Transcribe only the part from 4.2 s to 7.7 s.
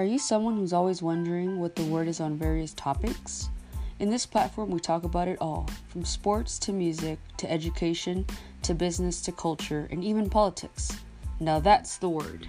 platform, we talk about it all from sports to music to